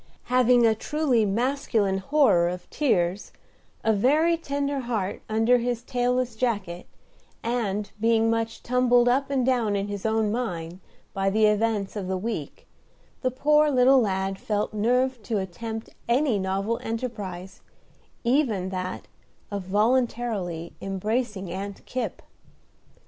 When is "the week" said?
12.07-12.65